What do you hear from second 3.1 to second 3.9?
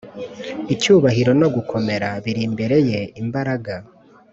Imbaraga